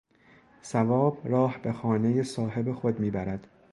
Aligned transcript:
ثواب 0.63 1.21
راه 1.27 1.57
به 1.63 1.73
خانهٔ 1.73 2.23
صاحب 2.23 2.71
خود 2.73 2.99
میبرد. 2.99 3.47